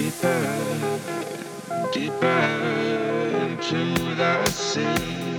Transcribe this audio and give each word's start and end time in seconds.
deeper, 0.00 1.00
deeper 1.92 2.26
into 3.44 4.14
the 4.16 4.46
sea. 4.46 5.29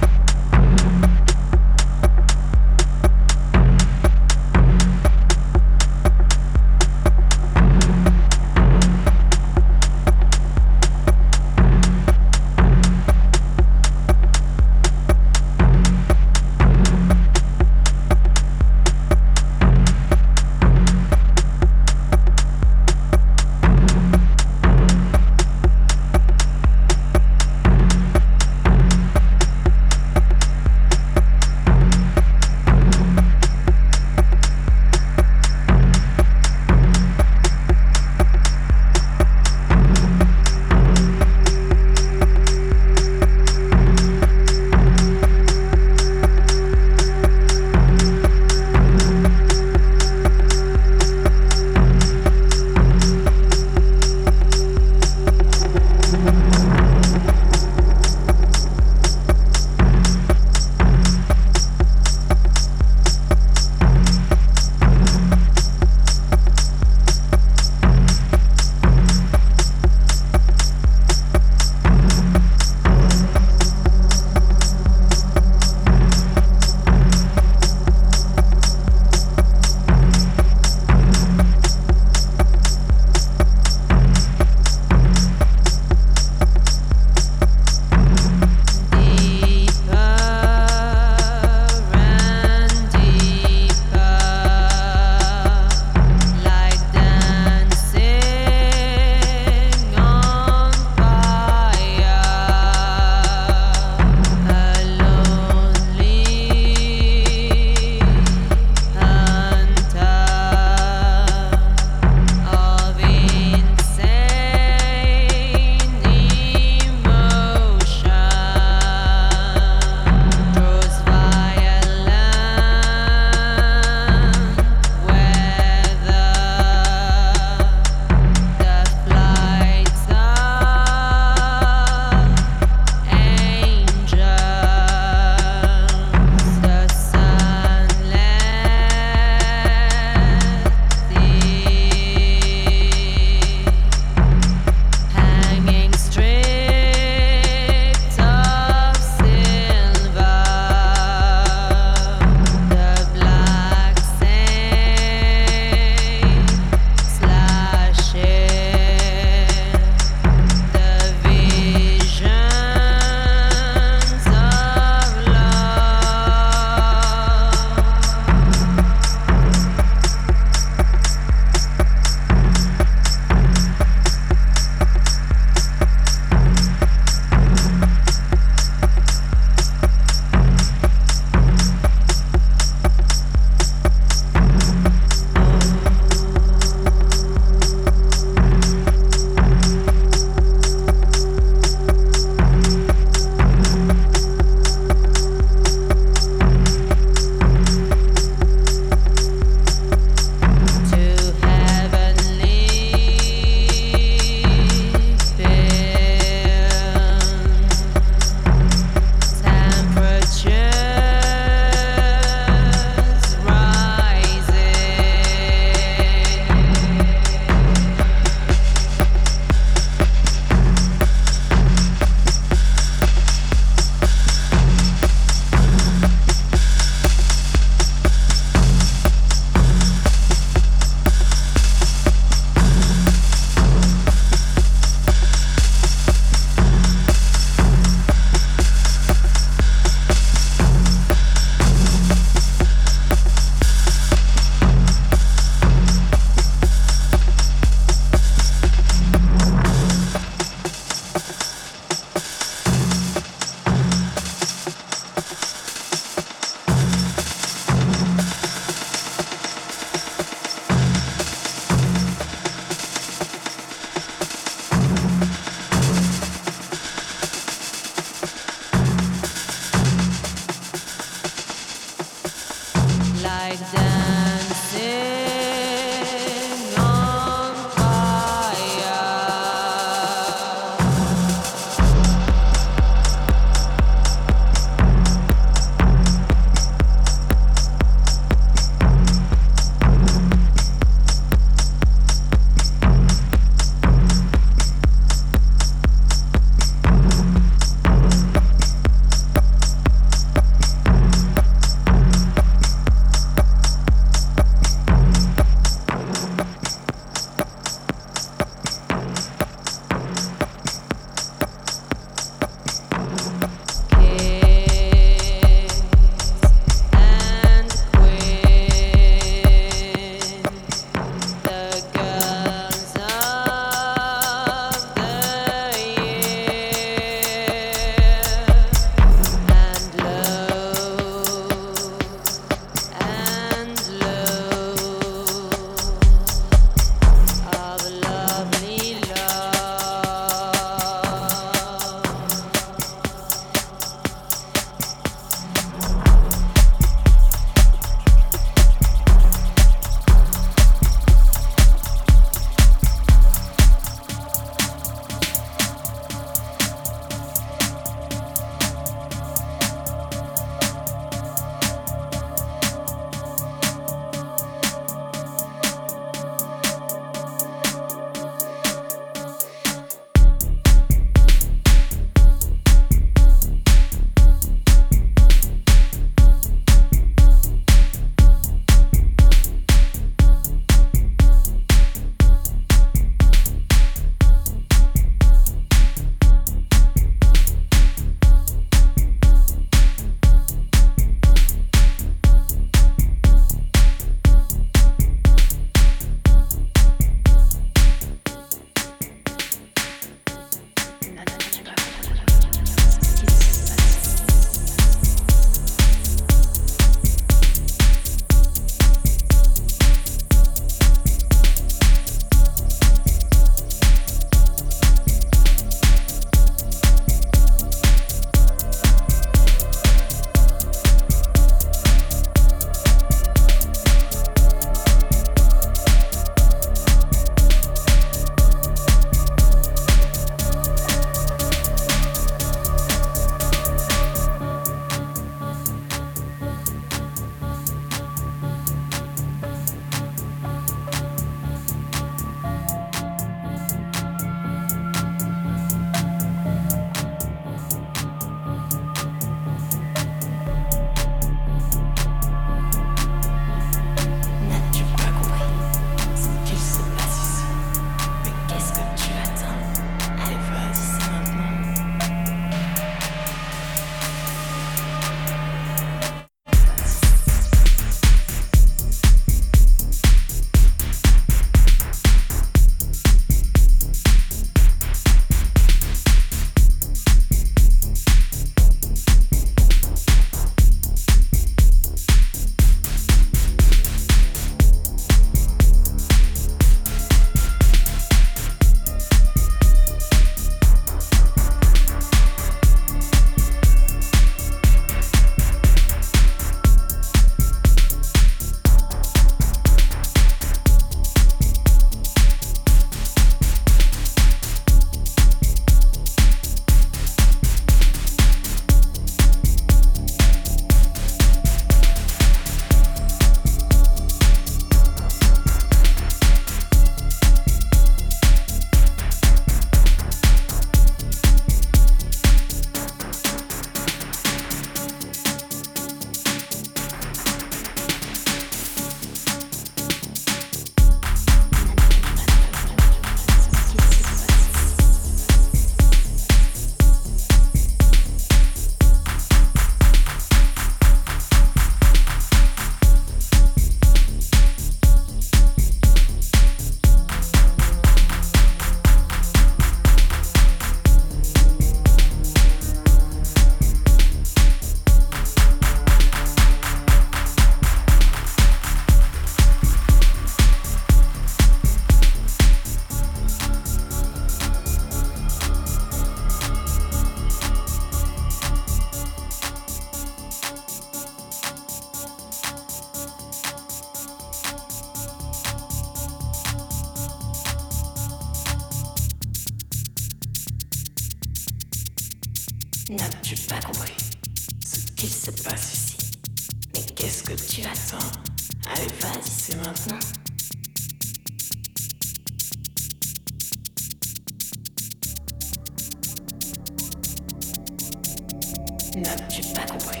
N'as-tu 598.96 599.42
pas 599.52 599.60
compris 599.70 600.00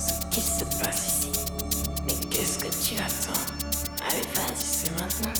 ce 0.00 0.26
qui 0.30 0.40
se 0.40 0.64
passe 0.82 1.08
ici 1.08 1.32
Mais 2.06 2.14
qu'est-ce 2.30 2.58
que 2.58 2.68
tu 2.68 2.98
attends? 2.98 3.38
Allez, 4.08 4.22
vas-y, 4.34 4.56
c'est 4.56 4.90
maintenant. 4.92 5.33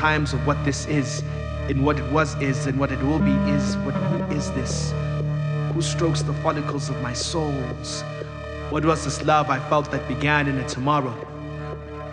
Times 0.00 0.32
of 0.32 0.46
what 0.46 0.56
this 0.64 0.86
is, 0.86 1.22
and 1.68 1.84
what 1.84 1.98
it 1.98 2.10
was 2.10 2.34
is, 2.40 2.66
and 2.66 2.80
what 2.80 2.90
it 2.90 3.02
will 3.02 3.18
be 3.18 3.36
is. 3.52 3.76
But 3.84 3.92
who 3.92 4.34
is 4.34 4.50
this? 4.52 4.94
Who 5.74 5.82
strokes 5.82 6.22
the 6.22 6.32
follicles 6.42 6.88
of 6.88 6.98
my 7.02 7.12
souls? 7.12 8.02
What 8.70 8.82
was 8.82 9.04
this 9.04 9.22
love 9.26 9.50
I 9.50 9.60
felt 9.68 9.90
that 9.90 10.08
began 10.08 10.48
in 10.48 10.56
a 10.56 10.66
tomorrow? 10.66 11.12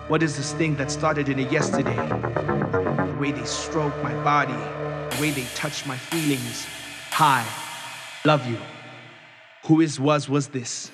What 0.10 0.22
is 0.22 0.36
this 0.36 0.52
thing 0.52 0.76
that 0.76 0.92
started 0.92 1.30
in 1.30 1.40
a 1.40 1.50
yesterday? 1.50 1.96
The 1.96 3.16
way 3.22 3.32
they 3.32 3.46
stroke 3.46 3.96
my 4.04 4.14
body, 4.22 4.62
the 5.16 5.22
way 5.22 5.32
they 5.32 5.46
touch 5.56 5.86
my 5.86 5.96
feelings. 5.96 6.68
Hi, 7.12 7.46
love 8.26 8.46
you. 8.46 8.58
Who 9.68 9.80
is, 9.80 9.98
was, 9.98 10.28
was 10.28 10.50
this? 10.50 10.92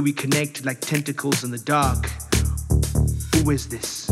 We 0.00 0.12
connect 0.12 0.64
like 0.64 0.80
tentacles 0.80 1.44
in 1.44 1.50
the 1.50 1.58
dark. 1.58 2.10
Who 3.34 3.50
is 3.50 3.68
this? 3.68 4.07